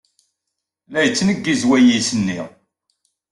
La 0.91 0.99
yettneggiz 1.03 1.61
wayis-nni. 1.69 2.41